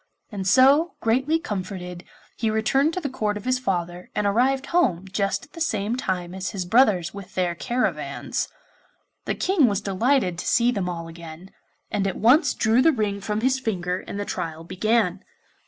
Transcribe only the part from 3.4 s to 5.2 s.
his father, and arrived home